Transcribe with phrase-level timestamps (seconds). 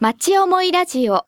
[0.00, 1.26] 町思いラジオ。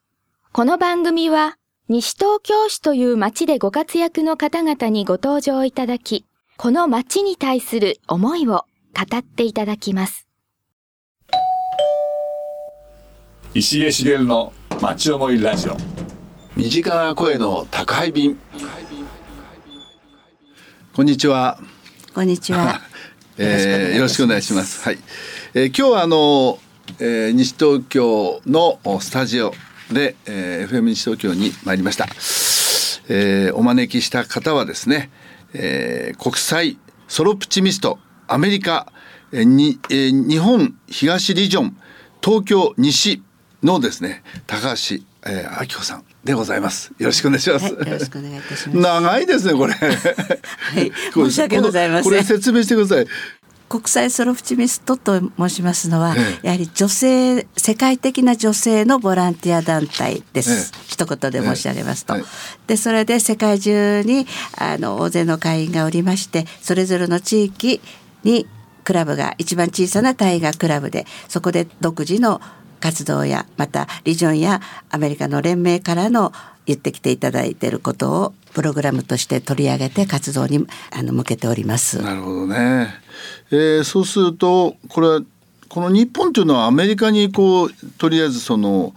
[0.51, 1.57] この番組は、
[1.89, 6.25] 西東京市という町でご活躍の方々にご登場いただき、
[6.57, 8.65] この町に対する思いを
[8.95, 10.27] 語っていただきます。
[13.53, 15.77] 石江茂の町思いラジオ
[16.55, 18.39] 身近な声の宅配便
[20.95, 21.59] こんにちは、
[22.15, 22.81] こんにちは。
[23.37, 24.97] えーよろしくお願いしますはい、
[25.53, 26.57] えー今日はあの、
[26.99, 29.53] えー西東京のおスタジオ
[29.91, 32.05] で、えー FM 西東京に参りました、
[33.09, 35.09] えーお招きした方はですね、
[35.53, 36.77] えー国際
[37.07, 38.91] ソロプチミストアメリカ、
[39.31, 41.77] えーにえー日本東リジョン
[42.21, 43.23] 東京西
[43.63, 48.77] のですね高橋、えー、明子さんでございますよろしくお願いします、はい、よろしくお願いいたします。
[48.77, 49.73] 長いですねこれ。
[49.75, 49.89] は
[50.81, 53.07] い申し訳ございませんこれ説明してください。
[53.73, 56.45] 国際ソロプチミストと申しますのは、ええ。
[56.45, 62.23] やはり女性世界的な女性のボランティア団体です、え一言で申し上げますと、ええ。
[62.67, 64.27] でそれで世界中に
[64.59, 67.81] あの大勢の会員がおりましてそれぞれの地域
[68.23, 68.45] に
[68.83, 72.41] クラブが一番小さな大河クラブでそこで独自の
[72.79, 76.31] 活動やまたリジョンやアメリカの連盟からの
[76.65, 82.01] 言ってきていただいていることをプログラムとして取り上げて活動にあの向けております。
[82.01, 82.93] なるほどね。
[83.51, 85.21] えーそうするとこれは
[85.69, 88.93] この日本というのはアメリカにこうとりあえずその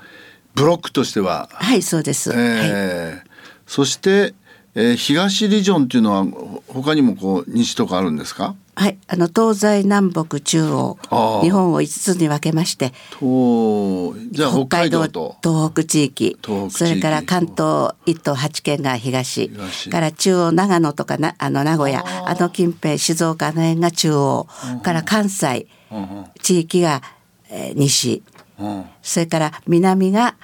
[0.55, 2.31] ブロックとしては、はい、そうです。
[2.31, 2.39] はい。
[2.41, 3.27] えー
[3.67, 4.33] そして、
[4.79, 8.55] えー東リジョンというのはほ他にもこう西とかあるんですか？
[8.75, 10.99] はい、あの東西南北中央
[11.43, 15.37] 日本を5つに分けましてとじゃあ北海道と。
[15.43, 16.37] 東北地域
[16.69, 19.89] それから関東1都8県が東東。
[19.89, 24.47] から中央長野とかなあの名古屋あの近辺静岡の辺が中央
[24.83, 27.01] から関西うん地域が、
[27.49, 28.23] えー西
[28.59, 28.85] うん。
[29.01, 30.37] それから南が、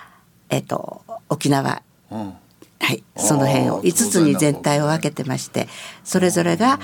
[0.48, 1.82] えっと沖縄
[2.82, 5.68] はい、その辺をあー5つに全体を分けてまして
[6.02, 6.80] それぞれが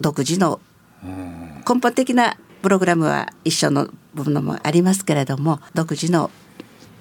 [0.00, 0.60] 独自の
[1.04, 6.30] 根本的なプログラムは一緒の部分もありますけれども独自の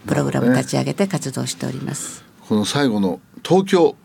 [0.06, 2.24] プログラムを立ち上げて活動しております。
[2.48, 3.96] この最後の東京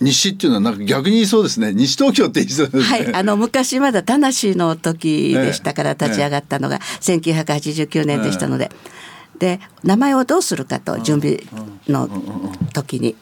[0.00, 1.72] 西っていうのはなんか逆に言いそうですね。
[1.72, 2.84] 西東京って言いそうですね。
[2.84, 8.72] はい、あの昔まだ田無の時でしたから立ち上がったのが1989年でしたので、
[9.38, 11.40] で名前をどうするかと準備
[11.86, 12.08] の
[12.72, 13.14] 時に。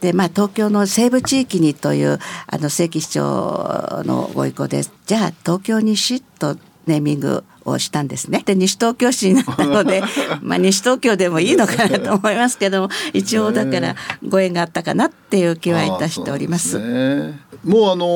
[0.00, 6.56] でまあ、東京の西部地域にというあの正規市長のご意向でじゃあ東京西と
[6.86, 8.42] ネーミングをしたんですね。
[8.46, 10.02] で西東京市になったので
[10.40, 13.94] まあ西東京でもいいのかなと思いますけども一応だから
[14.26, 16.78] ご縁があったかなっていう気はいたしております。
[16.78, 18.06] もうあの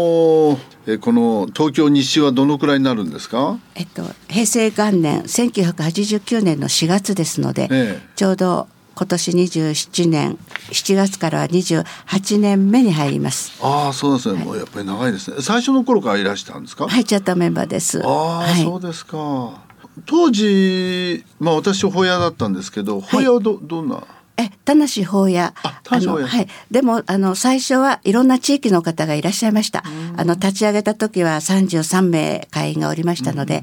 [0.56, 3.58] ーえこの東京西はどのくらいになるんですか？
[3.74, 10.38] えっと、平成元年1989年の4月ですので、ええちょうど今年27年
[10.71, 13.53] 7月からは28年目に入ります。
[13.62, 14.44] ああそうですね。
[14.44, 15.38] もうやっぱり長いですね。
[15.41, 16.88] 最初の頃からいらしたんですか？
[16.88, 18.00] 入っちゃったメンバーです。
[18.05, 19.62] ああ、はい、そうですか。
[20.06, 24.05] 当時まあ私ホヤだったんですけど、ホヤはどどんな？
[24.37, 25.55] え、田無法屋。
[25.62, 26.49] あのはい。
[26.69, 29.84] でも、あの、最初はいろんな地域の方がいらっしゃいました。
[30.16, 33.62] あの、立ち上げた時は33名会員がおりましたので、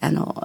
[0.00, 0.42] あの、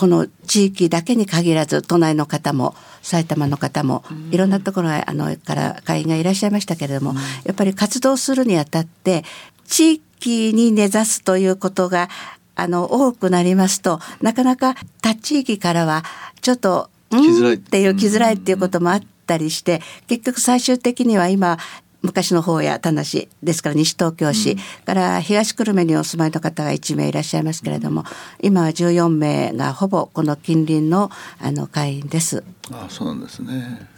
[0.00, 7.12] この地域だけに限らず、都内の方も、埼玉の方も、いろんなところが、あの、から会員がいらっしゃいましたけれども、
[7.44, 9.24] やっぱり活動するにあたって、
[9.66, 12.08] 地域に根ざすということが、
[12.56, 16.02] あの、多くなりますと、なかなか他地域からは、
[16.40, 21.58] ちょっと、うんっていう来づらいっていうこともあったりして結局最終的には今
[22.02, 23.02] 昔の方や田無
[23.42, 28.04] ですから西東京市、から東久留米にお住まいの方が1名いらっしゃいますけれども
[28.42, 32.42] 今は14名がほぼこの近隣のあの会員です。
[32.72, 33.88] ああそうなんですね。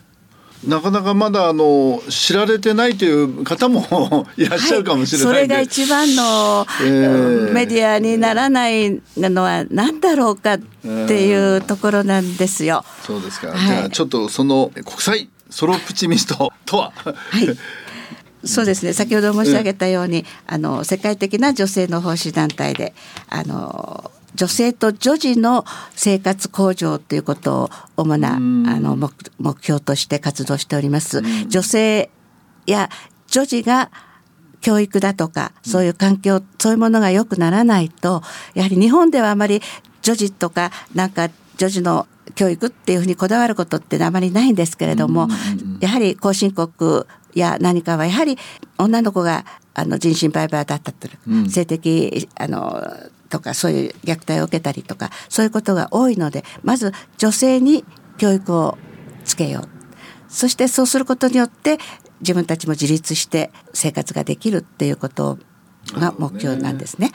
[0.67, 12.85] なかなかまだあの知られてないという方も いらっしゃるかもしれないはい、それが一番の、えーメディアにならないのは何だろうかっていうところなんですよ。
[13.05, 13.67] そうですか、はい。
[13.67, 16.93] じゃあちょっとその国際ソロプチミストとは？
[17.05, 17.49] はい。
[18.45, 18.93] そうですね。
[18.93, 22.95] 先ほど申し上げたように、あの世界的な女性の奉仕団体で、
[23.29, 31.23] あの女性と女児の生活向上ということを主なあの目目標として活動しております。
[31.49, 32.11] 女性
[32.67, 32.89] や
[33.29, 33.91] 女児が
[34.61, 38.23] 教育だとかそういう環境、そういうものが良くならないと
[38.55, 39.61] やはり日本ではあまり
[40.03, 45.29] 女児とかなんか女児の教育っていうふうにこだわることってあまりないんですけれども、
[45.81, 47.05] やはり後進国
[47.39, 48.39] や何かはやはり
[48.79, 49.45] 女の子が
[49.75, 51.51] あの人身売買だったと、うん。
[51.51, 52.83] 性的あの
[53.29, 57.85] とかそういう虐待を受けたりとかそういうことが多いのでまず女性に
[58.19, 58.79] 教育を
[59.25, 59.69] つけよう。
[60.29, 61.79] そしてそうすることによって
[62.21, 65.39] 自分たちも自立して生活ができるっていうこと
[65.93, 67.13] が目標なんですね。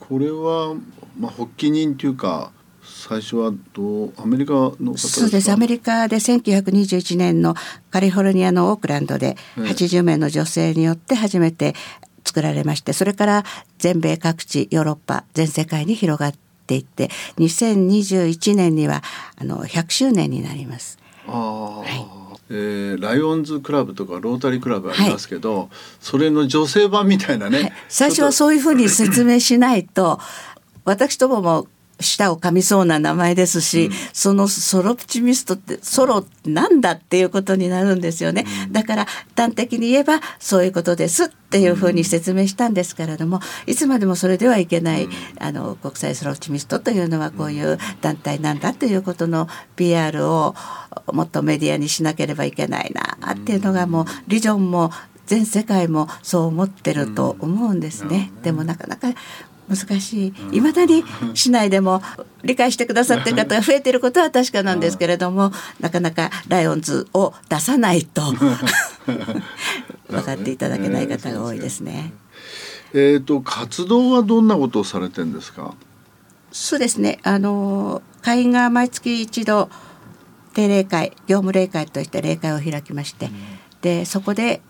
[0.00, 0.74] これは、
[1.18, 5.50] まあ、発起人というか最初はどうアメリカの方そうです。
[5.52, 7.54] アメリカで1921年の
[7.90, 11.74] カリフォルニアのオークランドで80名の女性によって初めて
[12.24, 13.44] 作られましてそれから
[13.78, 16.34] 全米各地ヨーロッパ全世界に広がっ
[16.66, 17.08] ていって
[17.38, 19.02] 2021年には
[19.36, 20.98] あの100周年になります。
[21.26, 21.30] あ。
[21.30, 22.22] はい。
[22.54, 25.68] えー、ライオンズクラブとかロータリークラブありますけど、はい、
[26.00, 30.20] それの女性版みたいなね、はい、最初はそういうふうに説明しないと
[30.84, 31.66] 私どもも
[32.02, 39.06] 舌を噛みそうな名前ですし、うん、そのソロプチミストってソロなんだっていうことになるんですよね、うん、だから
[39.36, 50.54] 端的に言えばそういうことですっていうふうに説明したんですけれどもいつまでもそれではいけない、うん、あの国際ソロプチミストというのはこういう団体なんだということの PR を
[51.12, 54.90] もっとメディアにしなければいけないなっていうのがもうリジョンも
[55.26, 58.32] 全世界もそう思ってると思うんですね。
[58.42, 59.08] でもなかなか
[59.68, 61.04] 難しいいまだに
[61.34, 62.02] 市内でも
[62.44, 68.22] 理解してくださってる方が増えてることは確かなんですけれどもなかなかライオンズを出さないと
[70.08, 72.12] 分かっていただけない方が多いですね。
[72.94, 75.74] えっ、ー、と活動はどんなことをされてんですか？
[76.50, 77.18] そうですね。
[77.22, 79.70] あの会員が毎月一度
[80.52, 83.32] 定例会、業務例会として例会を開きまして、うん、
[83.80, 84.60] でそこで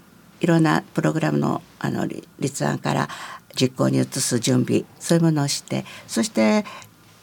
[0.40, 2.06] いろんなプログラムのあの
[2.38, 3.08] 立案から
[3.54, 6.64] 実行に移す準備そういうものをしてそして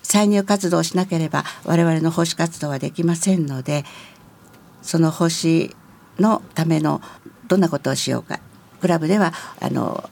[0.03, 3.85] 歳入活動をしなければ我々の奉仕活動はできませんので
[4.81, 5.75] その奉仕
[6.19, 7.01] のための
[7.47, 8.39] どんなことをしようか。
[8.81, 10.09] クラブではあの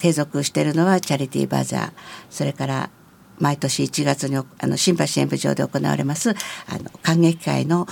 [0.00, 1.92] 継続しているのはチャリティーバザー
[2.28, 2.90] それから
[3.38, 6.34] 毎年1月にあの新橋演舞場で行われますあ
[6.78, 7.86] の観劇会の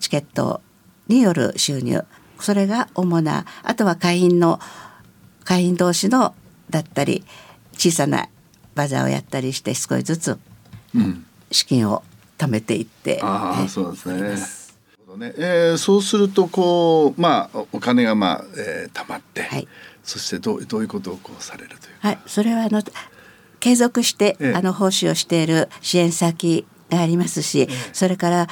[0.00, 0.60] チケット
[1.08, 2.04] による収入。
[2.40, 4.58] それが主なあとは会員の
[5.44, 6.34] 会員同士の
[6.70, 7.24] だったり
[7.74, 8.28] 小さな
[8.74, 10.38] バザーをやったりして少しずつ
[11.50, 12.02] 資金を
[12.38, 14.64] 貯めていって、うん、ああそうですね。
[15.16, 15.32] ね。
[15.36, 19.68] えー、そうするとこうまあお金がまあ、えー、貯まって、はい、
[20.02, 22.18] そしてどうどういうことをこうされるというはい。
[22.26, 22.82] それはあの
[23.60, 28.48] 継続して、ええ、あの奉仕をしている支援先がありますし、え、それから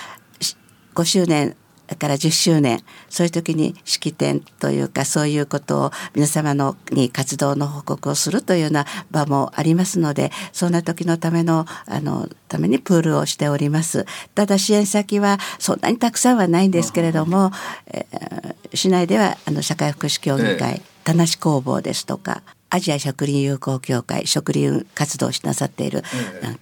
[0.95, 1.57] 5周年
[1.93, 2.81] だから10周年
[3.11, 14.07] そういう時に式典というかそういうことを皆様のに活動の報告をするというような場もありますのでそんな時のためのあのためにプールをしております。
[14.35, 17.51] ただ支援先はそんなにたくさんはないんですけれども、
[17.89, 26.03] えー、市内ではあの社会福祉協議会、田無工房ですとかアジア植林友好協会植林活動をしなさっている、
[26.43, 26.57] え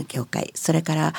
[0.00, 1.12] え、協会それから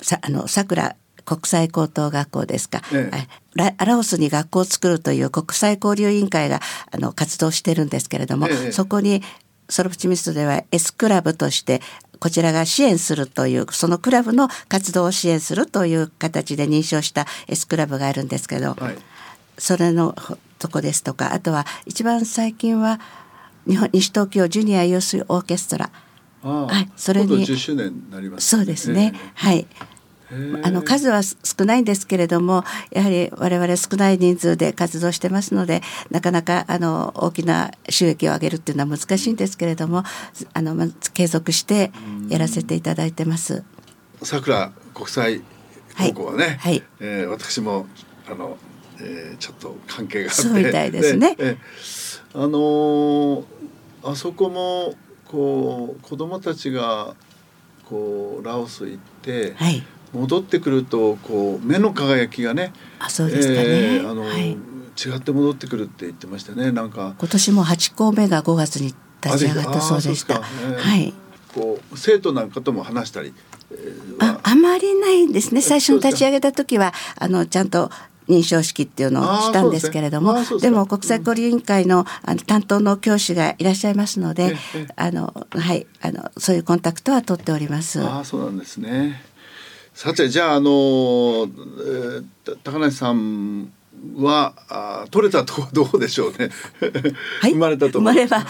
[0.00, 3.10] さあの桜国際高等学校ですか、え
[3.58, 6.60] え、アラオスに学校を作るという国際交流委員会が
[6.90, 9.22] あの活動してるんですけれども、え、そこに
[9.68, 11.80] ソロプチミストでは S クラブとして
[12.18, 18.96] こちらが支援するというそのクラブの活動を支援するという形で認証した S クラブがあるんですけど、はい、
[19.58, 20.14] それの
[20.58, 23.00] とこですとかあとは一番最近は
[23.66, 25.90] 日本西東京ジュニアユースオーケストラ。
[26.42, 29.64] はい、それに周年になります、ね、そうですね、はい
[30.62, 40.04] あの数は少ないんですけれどもやはり我々少ない人数で活動してますのでなかなかあの大きな収益を上げるっていうのは難しいんですけれども
[40.54, 41.92] あの継続して
[42.28, 43.62] やらせていただいてます。
[44.22, 45.42] 桜国際
[45.96, 46.56] 高校はね、はい。
[46.58, 47.86] はい、えー、私も
[48.26, 48.56] あの、
[49.00, 51.34] えー、ちょっと関係があってそうみたいですね。
[51.34, 51.58] ね
[52.34, 53.44] あのー、
[54.04, 54.94] あそこも
[55.26, 57.14] こう子供たちが
[57.84, 66.70] こうラオス行って、はい、戻ってくるとこう目の輝きがねあそうですかね、えー、あの、はい、違って戻ってくるって言ってましたね。
[66.70, 71.14] なんか今年も8校目が5月に立ち上がったそうでした、えー、はい。
[71.54, 73.34] こう生徒なんかとも話したり、
[73.70, 75.62] えー、ああまりないですね。
[75.62, 77.90] 最初に立ち上げた時はあのちゃんと
[78.28, 84.56] 認証式っていうのをしたんですけれどもで,、も国際交流委員会のあの担当の教師がいらっしゃいますので、
[84.96, 85.86] あのはい。
[86.00, 88.00] あのそういうコンタクトは取っております。
[88.02, 89.31] あそうなんですね。
[89.94, 93.72] さてじゃああの、えー、高梨さん
[94.16, 96.50] はあ取れたとこ どうでしょうね。
[97.40, 98.44] はい、生まれたと生まれは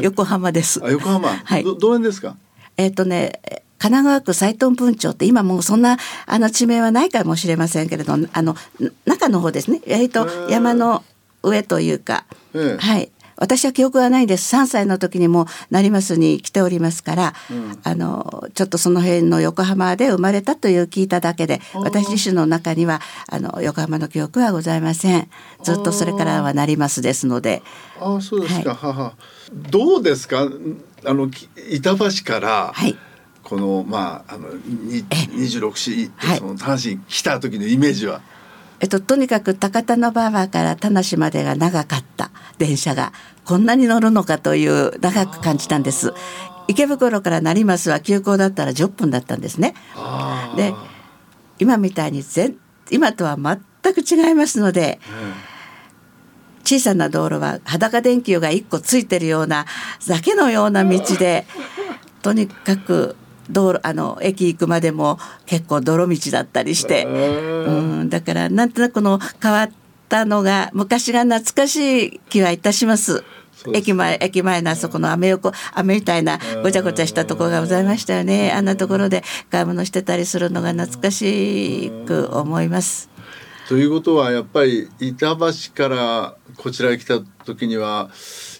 [0.00, 0.80] 横浜です。
[0.84, 1.28] あ横浜。
[1.28, 1.64] はい。
[1.64, 2.36] どどの辺ですか？
[2.76, 3.40] えっ、ー、とね。
[3.80, 8.56] 神奈川区斉藤分町って今もうそんなあの地名はないかもしれませんけれどあの
[9.06, 11.04] 中の方ですね割と山の
[11.44, 14.54] 上というか、ええ、はい私は記憶がないんです。
[14.54, 17.34] 3歳の時にも成増に来ておりますから、
[17.84, 25.28] あのちょっとその辺の横浜で生まれたという聞いただけで私自身の中にはあの横浜の記憶はございません。
[25.62, 27.62] ずっとそれからは成増ですので。
[28.00, 29.14] ああそうですか、はは
[29.52, 30.48] どうですか？
[31.04, 32.96] あのき板橋から、はい。
[33.42, 36.38] このまああのに26市はい。
[36.38, 38.20] その単身来た時のイメージは、
[38.80, 43.12] えっと、とにかく高田馬場から田無までが長かった電車が
[43.44, 46.12] こんなに乗るのかという長く感じたんです。
[46.68, 49.74] 池袋から成増は急行だったら10分だったんですね。
[50.56, 50.74] で
[51.58, 52.56] 今みたいに全
[52.90, 55.00] 今とは全く違いますので
[56.62, 59.66] 小さな道路は裸電球が1個ついてるような
[60.06, 61.46] だけのような道で
[62.22, 63.16] とにかく
[63.50, 69.70] 道路あの駅行くまでも結構泥道だったりして、うん、だからなんとなくこの変わっ
[70.08, 73.24] たのが昔が懐かしい気はいたします。
[73.74, 78.52] 駅前駅前のあそこのアメ横飴みたいなごちゃごちゃしたところがございましたよね。
[78.52, 83.10] あんなところで買い物してたりするのが懐かしく思います。
[83.68, 88.10] ということはやっぱり板橋からこちらへ来た時には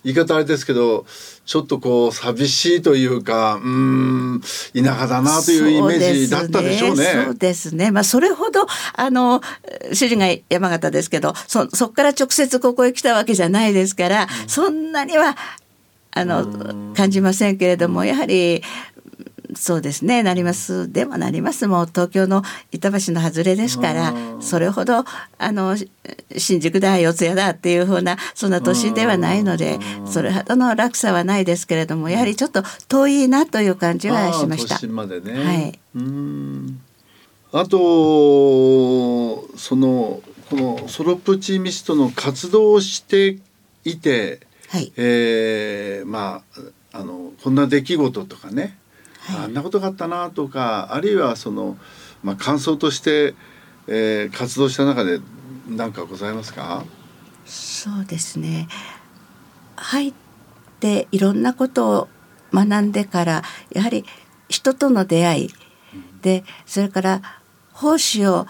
[0.04, 1.06] 言い方あれですけど
[1.48, 4.42] ちょっとこう寂しいというかうーん
[4.74, 7.24] 田舎だなというイメージだったでしょうね。
[7.24, 7.90] そうですね。
[7.90, 9.40] まあそれほどあの
[9.94, 15.38] 主人が山形ですけど、そそこから直接ここへ来たわけじゃないですから、そんなには
[16.10, 18.62] あの感じませんけれども、やはり。
[19.58, 20.22] そうですね。
[20.22, 20.90] なります。
[20.92, 21.66] でもなります。
[21.66, 25.04] もう東京の板橋の外れですからそれほど
[25.38, 25.90] あのし
[26.36, 34.86] 新宿だ四谷だっていうふうなそんな都心ではないのでそれほどの落差はないですけれどもやはりちょっと遠いなという感じはしました。
[34.86, 35.32] までね。
[35.44, 35.78] はい。
[35.96, 36.80] うーん。
[37.52, 43.38] あとそのこのソロプチミストの活動をして
[43.84, 44.92] いて、はい。
[44.96, 46.42] えーま
[46.92, 48.78] ああのこんな出来事とかね、
[49.36, 51.76] あんなことがあったなとかあるいはその
[52.22, 53.34] まあ感想として、
[53.86, 55.20] えー活動した中で
[55.68, 56.84] 何かございますか？
[57.44, 58.68] そうですね。
[59.76, 60.14] 入っ
[60.80, 62.08] ていろんなことを
[62.52, 64.04] 学んでからやはり
[64.48, 65.50] 人との出会い
[66.22, 67.22] でそれから
[67.72, 68.46] 奉仕を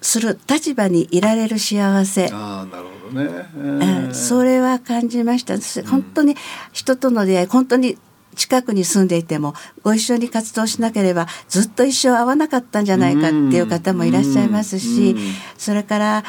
[0.00, 2.30] する立場にいられる幸せ。
[2.32, 3.30] ああなるほどね。
[3.56, 5.58] えうんーそれは感じました。
[5.58, 6.36] す本当に
[6.72, 7.98] 人との出会い本当に
[8.36, 15.16] 近くに住んでいてもご一緒に活動しなければずっと一生会わなかったんじゃないかっていう方もいらっしゃいますし
[15.58, 16.24] それから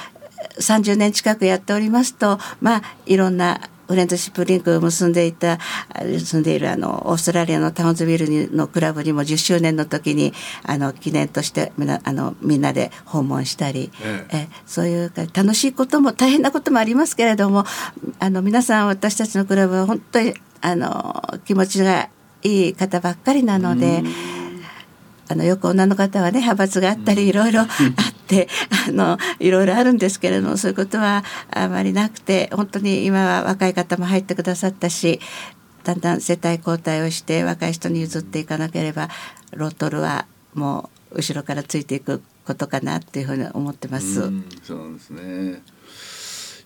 [0.59, 5.53] 30年近くやっておりますとまあいろんなフレンドシップリンクを結んでいた
[5.89, 10.33] あ住んでいるあのオーストラリアのタウンズビルにのクラブにも10周年の時に
[10.63, 17.65] あの記念としてみんなあのみんなで訪問したり、ええそういうか楽しいことも大変なこともありますけれども
[18.19, 22.09] あの皆さん私たちのクラブは本当にあの気持ちが
[22.43, 24.03] いい方ばっかりなので。
[25.31, 27.67] あのよく女の方はね派閥があったりいろいろあ
[28.31, 28.47] って
[28.87, 35.19] あのいろいろあるんですけれどもそういうことはあまりなくて本当に今は若い方も入ってくださったし
[35.83, 39.09] だんだん世帯交代をして若い人に譲っていかなければ
[39.51, 44.21] ロトルはもう後ろからついていくことかなっていうふうに思ってます。
[44.21, 45.61] うんそうですね。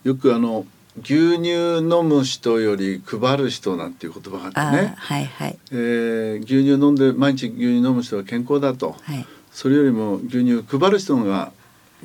[0.03, 0.65] よくあの
[1.01, 11.53] 牛乳飲む人より配る人なんていう言葉がああってね、はいはいえー牛乳飲んで毎日牛乳飲む人は健康だと、はいそれよりも牛乳配る人のが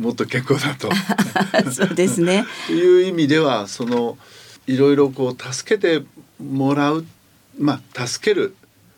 [0.00, 0.90] もっと健康だと。
[1.70, 2.46] そうですね。
[2.70, 4.16] いう意味ではその
[4.66, 6.04] いろいろこう助けて
[6.42, 7.04] もらう
[7.58, 8.54] まあ助ける、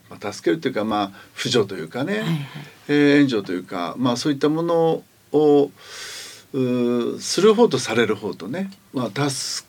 [0.09, 2.47] まあ、助けるというかまあ扶助というかね、はいはい。
[2.88, 5.71] えー援助というか、まあ、そういったものを
[7.18, 9.66] する方とされる方とね、まあ、助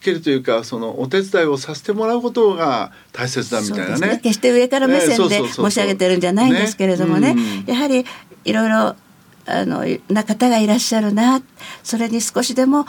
[0.00, 3.90] けるというかそのお手伝いをさせてもらうことが大切だみたいなね。
[3.90, 7.42] そうです決して上から目線で申し上げてるんじゃないんですけれどもねね。
[7.66, 7.74] うん。
[7.74, 8.04] やはり
[8.44, 8.96] いろいろ
[9.46, 11.42] あのな方がいらっしゃるな
[11.82, 12.86] それに少しでも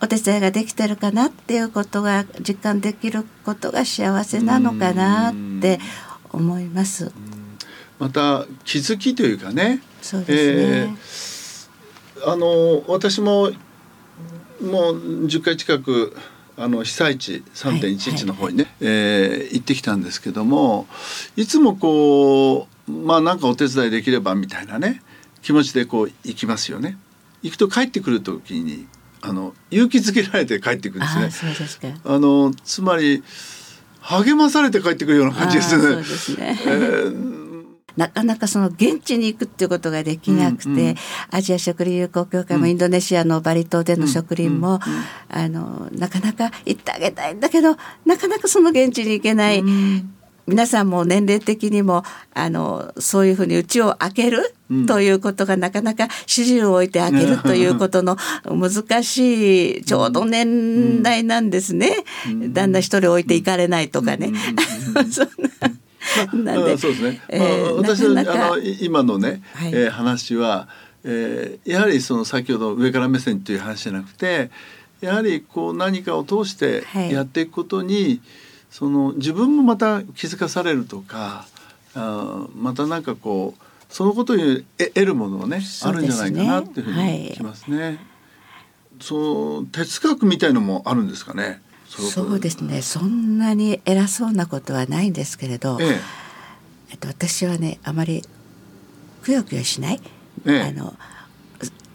[0.00, 5.80] お手伝いができてるかなっていうことが実感できることが幸せなのかなって
[6.32, 7.10] 思います。
[7.98, 10.96] また気づきというかねそうですね。
[12.26, 13.50] あの私も
[14.60, 16.16] もう10回近く
[16.56, 20.86] あの被災地3.11の方にね、えー行ってきたんですけども
[21.36, 25.02] いつもこうまあなんかお手伝いできればみたいなね
[25.42, 26.98] 気持ちでこう行きますよね。
[27.42, 28.86] 行くと帰ってくる時に
[29.22, 31.30] あの勇気づけられて帰ってくるんですねああ。
[31.30, 31.88] そうですか。
[32.04, 33.22] あのつまり
[34.00, 35.82] 励まされて帰ってくるような感じですね。
[35.82, 36.60] そうですね。
[36.64, 37.38] えー
[37.98, 40.96] なかなかその現地に行くっていうことができなくて、うんうん、
[41.32, 44.78] アジア食林友好協会もインドネシアのバリ島での植林も、
[45.28, 47.76] あのなかなか行ってあげたいんだけど
[48.06, 49.58] なかなかその現地に行けない。
[49.58, 50.14] うん
[50.48, 54.54] 皆さんも年齢的にもあのそういうふうに家を開ける
[54.86, 61.90] ということがなかなか始終を置いて開けるということの難しいちょうど年代なんですね。
[62.52, 64.32] 旦那一人置いていかれないとかね。
[65.10, 65.26] そん
[66.42, 66.54] な。
[66.54, 67.20] なんで、そうですね。
[67.30, 70.68] まあ、私のあの今のね、はい、えー、話は、
[71.04, 74.50] えー、やはりその先ほど上から目線という話じゃなくて、
[75.02, 78.20] やはりこう何かを通してやっていくことに、はい
[78.70, 81.46] その自分もまた気づかされるとか
[81.94, 87.82] あまたなんかこうそのことに得るものはね、ね、あるんじゃないかなっていうふうにきますね。
[87.82, 87.98] はい、
[89.00, 91.62] その哲学みたいのもあるんですかね？
[91.88, 92.82] そうですね。
[92.82, 96.00] そんなに偉そうなことはないんですけれど、ええ
[96.90, 98.22] えっと私はねあまり
[99.22, 100.00] くよくよしない。
[100.46, 100.94] ええ、あの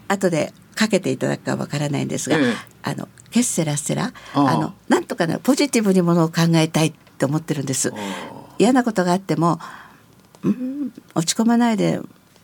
[0.08, 7.92] 後でかけていただくかわからないんですが、ええ、あのケッセラセラあのなんとかねポジティブにものを考えたいって思ってるんです。
[8.60, 9.58] 嫌なことがあっても
[10.44, 11.98] うん落ち込まないで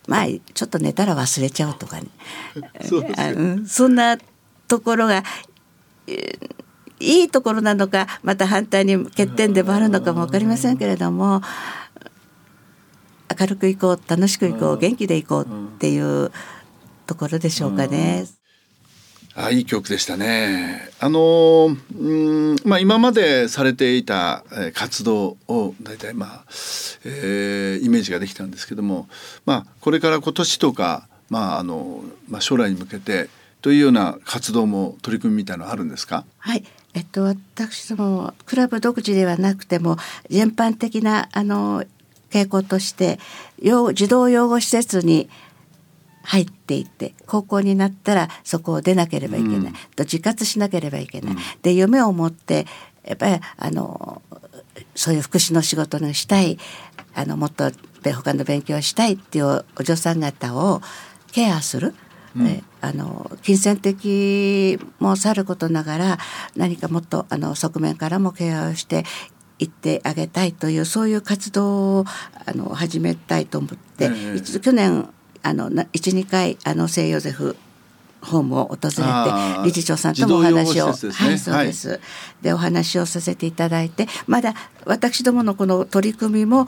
[0.08, 2.08] まあちょっと寝たら忘れちゃうとかね。
[2.82, 3.04] そ
[3.68, 4.18] そんな
[4.66, 5.22] ところが
[6.98, 11.40] いいところなのかまた反対に欠点でもあるのかも分かりませんけれども
[13.40, 16.32] 明るくいこう楽しくいこう元気でいこうっていう
[17.06, 18.26] ところでしょうかね。
[19.44, 20.90] あいい曲でしたね。
[20.98, 24.44] あのうんまあ今までされていた
[24.74, 26.44] 活動を大体まあ、
[27.04, 29.08] えー、イメージができたんですけども、
[29.46, 33.28] まあこれから今年とかまああのまあ将来に向けて
[33.62, 36.24] というような活動も取り組みみたいのあるんですか？
[36.38, 36.64] はい。
[36.92, 39.96] えっと私どもクラブ独自ではなくても
[40.28, 41.84] 全般的なあの
[42.30, 43.18] 傾向として
[43.94, 45.28] 児童養護施設に
[46.22, 52.66] 入っていって高校になったらそこを出なければいけない、うん、と自活しなければいけない、うん、で夢を持って
[53.04, 54.22] やっぱりあの
[54.94, 56.58] そういう福祉の仕事にしたい。
[57.14, 57.70] あのもっと
[58.04, 60.80] 他の勉強をしたいっていうお嬢さん方を
[61.32, 61.94] ケアする。
[62.36, 66.18] うん、あの金銭的もさることながら
[66.54, 69.04] 何かもっとあの側面からもケアをして
[69.58, 72.04] 行ってあげたいというそういう活動を
[72.46, 75.08] あの始めたいと思って、えー、去年
[75.42, 77.56] 12回あの聖ヨゼフ
[78.22, 79.00] ホームを訪れて
[79.64, 82.00] 理事長さんともお話を、ね、はいそうです、はい、
[82.42, 86.66] でお話をさせていただいてまだ私どものこの取り組みも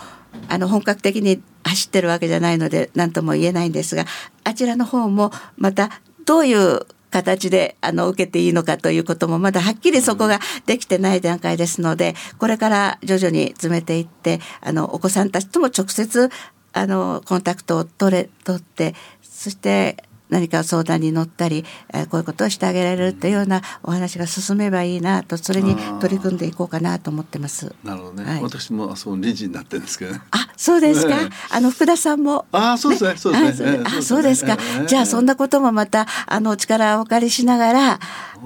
[0.49, 4.07] あの本格的に走ってるわけじゃないので何とも言えないんですが
[4.45, 5.91] あちらの方もまた
[6.25, 16.31] どういう形であの受けていいのかということもまだはっきりそこができてない段階ですのでこれから徐々に詰めていってあのお子さんたちとも直接
[16.73, 27.75] あのコンタクトを取れ取ってそして何か相談に乗ったり、えー、こういうことをしてあげられるというようなお話が進めばいいなとそれに取り組んでいこうかなと思ってます。
[27.85, 28.25] なるほどね。
[28.25, 31.17] はい、私もその理事になってるんですけど、ね、あ、そうですか？
[31.51, 33.17] あの福田さんも、あ、そうですね。
[33.19, 33.81] そうですね。
[33.85, 34.57] あ、そうですか。
[34.87, 38.01] じゃあそんなこともまたあの力をお借りしながら、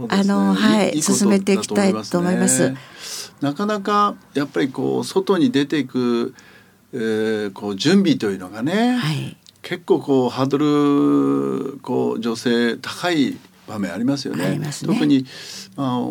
[0.09, 2.75] あのはい進めていきたいと思います。
[3.41, 6.35] なかなかやっぱりこう外に出ていく
[6.97, 10.59] えー、こう準備というのがね、はい、結構こうハード
[11.75, 13.37] ルこう女性高い
[13.69, 14.59] 場面ありますよね。
[14.59, 15.27] ね特に、
[15.77, 16.09] まあ、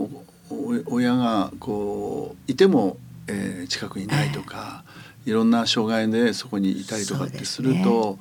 [0.86, 4.84] 親がこういても、えー、近くにいないとか、
[5.26, 8.19] えー、いろんな障害でそこにいたりとかってすると。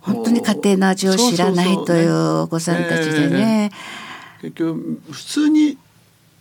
[0.00, 3.72] 本当に家庭の味を知らないというお子さんたちでね。
[4.40, 5.78] 結局普通に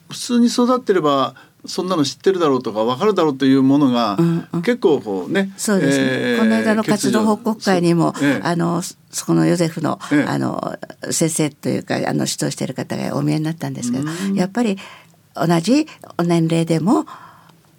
[0.10, 1.34] 普通に育ってれば
[1.67, 10.78] そんなの知ってるだろうとか分かるだろうというものが、うんうん、結構こうねそうですね、えー、この間の活動報告会にも、えー、あのそこのヨゼフのえー、あの
[11.12, 14.78] 先生というかあの指導している方がお見えになったんですけど、やっぱり
[15.34, 15.88] 同じ
[16.23, 17.06] 年齢でも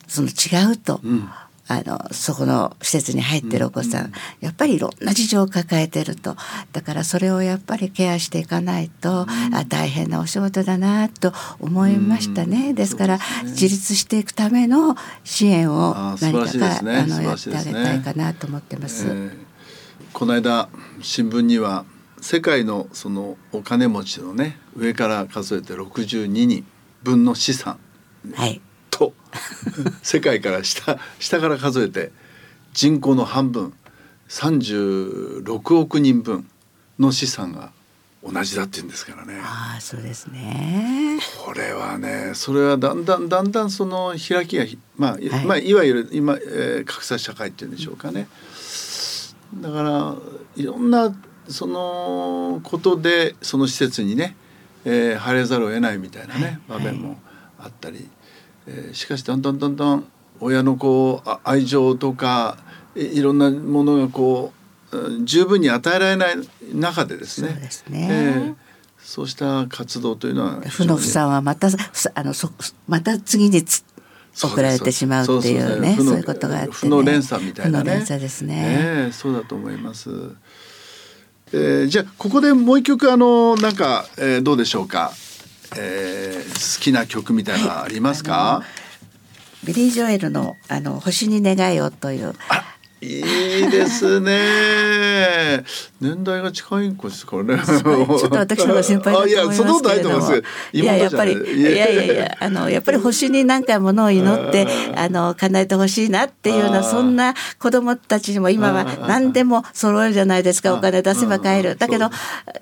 [0.09, 1.01] その違うと。
[1.03, 1.29] うん
[1.69, 6.37] あのそこの施設に入ってるお子さん、やっぱりいろんな事情を抱えてると。
[6.73, 19.07] だからそれをやっぱりケアしていかないと、あ大変なお仕事だなと思いましたね、ですから、自立していくための支援を何かか、ね、あのやってあげたいかなと思ってます。
[19.09, 19.31] えー、
[20.13, 20.69] この間
[21.03, 21.85] 新聞には
[22.21, 26.65] 世界のそのお金持ちのね上から数えて62人
[27.03, 27.79] 分の資産、
[28.35, 28.61] はい、
[28.97, 29.13] と
[30.03, 32.13] 世界から下下から数えて
[32.73, 33.75] 人口の半分
[34.29, 36.49] 36億人分
[36.99, 37.73] の資産が
[38.23, 39.39] 同じだって言うんですからね。
[39.41, 41.21] ああそうですね。
[41.45, 44.65] これはねそれはだんだんだんだんその開きが
[44.97, 48.27] まあ、はい、まあいわゆる今、えー、格差社会っていうんでしょうかね。
[49.61, 50.17] だから
[50.57, 51.15] いろんな
[51.49, 54.37] そのことでその施設にね、
[54.85, 57.21] えー、入れざるを得ないみたいなね、場面も
[57.61, 58.09] あったり、
[58.67, 60.05] えー、しかしだんだんだんだん
[60.41, 62.59] 親のこう愛情とか
[62.95, 64.53] いろんなものがこ
[64.93, 66.37] う十分に与えられない
[66.73, 67.51] 中でですね。
[67.51, 68.67] そうですね、えー
[69.07, 71.69] そうした活動というのは負の負さんはまた
[72.15, 72.51] あのそ
[72.89, 73.85] また次につ
[74.35, 77.93] 送られてしまうっていうねそういうことがあって、ね、負の連鎖みたいなね。
[77.93, 80.11] 連鎖ですね、えー、そうだと思います。
[81.53, 85.13] えー、じゃあここでもう一曲あのなんか、えー、どうでしょうか、
[85.77, 88.65] えー、好きな曲みたいなのありますか、は
[89.65, 92.35] い、ビリー・ジョエルのあの星に願いをという
[93.03, 95.65] いいですね。
[96.01, 97.59] 年代が近いんですからね。
[97.63, 100.33] ちょっと私の方が先輩だと思いますけれども。
[100.73, 102.37] いややっぱりいやいやいや。
[102.41, 110.73] あのやっぱり星に何回ものを祈ってあの叶えてほしいなっていうようなそんな子供たちにも今は何でも揃えるじゃないですか。
[110.73, 111.77] お金出せば買える。
[111.77, 112.09] だけど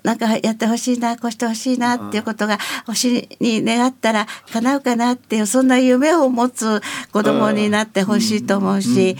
[0.03, 6.81] なんかやってほしいなこうしてほしいなっていうことが星に願ったら叶うかなっていうそんな夢を持つ
[7.13, 9.15] 子供になってほしいと思うし。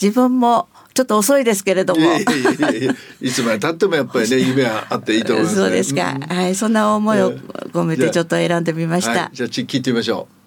[0.00, 2.00] 自分もちょっと遅いですけれども。
[2.00, 2.24] いやい
[2.60, 9.12] やいやいつまで経ってもやっぱりね夢はあっていいと思います、ね、そうですか、うん、はいそんな思いを込めてちょっと選んでみました。
[9.12, 10.42] じゃあ、はい、聞いてみましょう。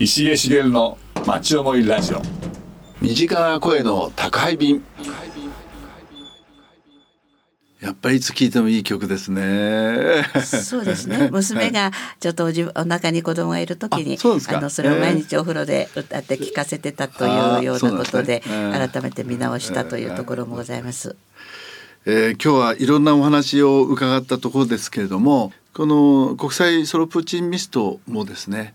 [0.00, 2.22] 石毛茂の町思いラジオ。
[3.00, 4.82] 身近な声の宅配便。
[7.80, 10.24] やっぱりいつ聴いてもいい曲ですね。
[10.42, 11.28] そうですね。
[11.32, 21.14] 娘がちょっとおじお腹に子供がいる時に、あのそれを毎日お風呂で歌って聴かせてたというようなことで、改めて見直したというところもございます。
[22.04, 28.74] えー、今日はいろんなお話を伺ったところですけれども、この国際ソロプーチンミストもですね、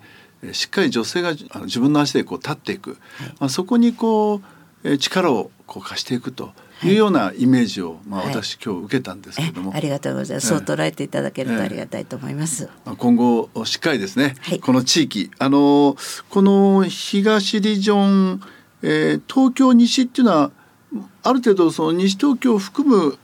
[0.53, 1.33] しっかり女性が
[1.65, 2.99] 自分の足でこう立っていく、はい、
[3.39, 4.41] まあそこにこ
[4.85, 6.53] う力をこう貸していくと。
[6.87, 6.91] い。
[6.91, 9.73] うようなイメージを、まあ、私、今日受けたんですけれども。
[9.75, 15.95] ありがとうございます、そう捉えていただけるとありがたいと思います、まあ、今後しっかりですね、この地域あの
[16.29, 18.41] この東リジョン、
[18.81, 20.51] えー、東京西っていうのは
[21.23, 23.17] ある程度その西東京を含む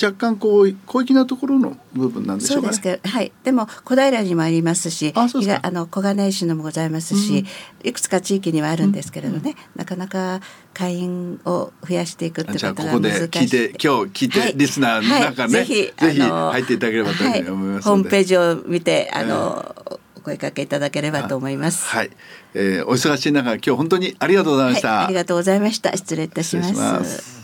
[0.00, 3.08] 若干こう広域なところの部分なんでしょうか、ね、そうですか。
[3.08, 3.32] はい。
[3.44, 5.28] でも小平にもありますし、あ
[5.62, 7.44] あの小金井市のもございますし、
[7.82, 10.40] うん、いくつか地域にはあるんですけれどね、うん、なかなか
[10.72, 12.90] 会員を増やしていくってことが難しい。
[12.90, 19.74] ここで聞いて今日聞いて、はい、リスナーの中ね、はい、ぜひぜひ入っていただければと思います、はい、ホームページを見てあの。
[19.90, 21.86] えーお声かけいただければと思います。
[21.86, 22.10] はい、
[22.52, 25.96] えー、お忙しい中今日本当にありがとうございました、はい、ありがとうございました。
[25.96, 27.39] 失礼いたします。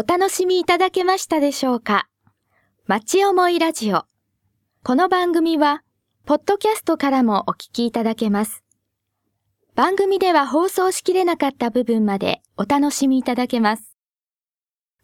[0.00, 2.06] お楽しみいただけましたでしょうか？
[2.86, 4.04] 町思いラジオ。
[4.84, 5.82] この番組は、
[6.24, 8.62] ポッドキャストからもお聞きいただけます。
[9.74, 13.96] 番組では放送しきれなかった部分までお楽しみいただけます。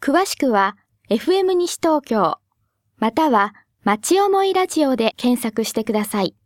[0.00, 0.76] 詳しくは、
[1.10, 2.36] FM 西東京、
[2.98, 3.52] または、
[3.82, 6.36] 町思いラジオで検索してください。